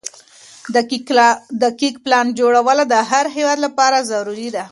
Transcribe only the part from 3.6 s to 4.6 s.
لپاره ضروري ده.